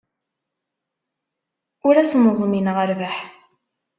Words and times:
Ur 1.87 1.95
asen-ḍmineɣ 1.97 2.77
rrbeḥ. 2.89 3.15